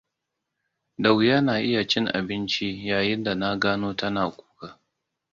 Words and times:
Da 1.01 1.09
wuya 1.13 1.37
na 1.45 1.55
iya 1.67 1.81
cin 1.87 2.05
abinci 2.07 2.69
yayin 2.87 3.23
da 3.23 3.35
na 3.35 3.55
gano 3.57 3.93
tana 3.93 4.29
kuka. 4.31 4.79